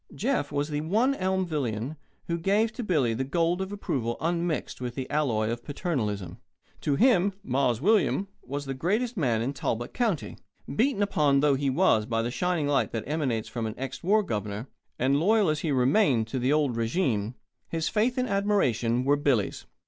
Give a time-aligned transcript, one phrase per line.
[0.15, 1.95] Jeff was the one Elmvillian
[2.25, 6.39] who gave to Billy the gold of approval unmixed with the alloy of paternalism.
[6.81, 10.39] To him "Mars William" was the greatest man in Talbot County.
[10.67, 14.23] Beaten upon though he was by the shining light that emanates from an ex war
[14.23, 14.67] governor,
[14.97, 17.35] and loyal as he remained to the old régime,
[17.69, 19.67] his faith and admiration were Billy's.